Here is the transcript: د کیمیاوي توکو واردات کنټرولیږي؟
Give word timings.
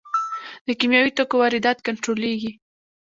د 0.67 0.67
کیمیاوي 0.79 1.11
توکو 1.17 1.35
واردات 1.41 1.77
کنټرولیږي؟ 1.87 2.51